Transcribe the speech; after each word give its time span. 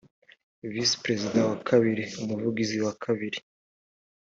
visi 0.71 0.95
perezida 1.03 1.39
wa 1.49 1.57
kabiri 1.67 2.03
umuvugizi 2.21 2.77
wa 2.85 2.93
kabiri 3.03 3.39